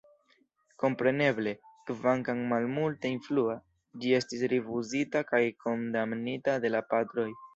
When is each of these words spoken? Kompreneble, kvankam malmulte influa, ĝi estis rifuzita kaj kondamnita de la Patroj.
Kompreneble, 0.83 1.51
kvankam 1.89 2.41
malmulte 2.53 3.11
influa, 3.17 3.57
ĝi 4.05 4.15
estis 4.21 4.47
rifuzita 4.55 5.23
kaj 5.33 5.43
kondamnita 5.67 6.57
de 6.65 6.75
la 6.77 6.85
Patroj. 6.95 7.31